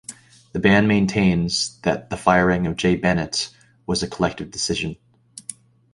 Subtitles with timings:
[0.53, 3.51] The band maintains that the firing of Jay Bennett
[3.85, 4.95] was a collective decision.